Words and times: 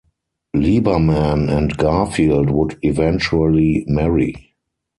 Lieberman 0.55 1.47
and 1.47 1.77
Garfield 1.77 2.49
would 2.49 2.75
eventually 2.81 3.83
marry. 3.87 4.55